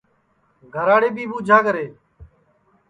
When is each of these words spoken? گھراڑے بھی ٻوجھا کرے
گھراڑے 0.73 1.09
بھی 1.15 1.23
ٻوجھا 1.29 1.57
کرے 1.65 1.85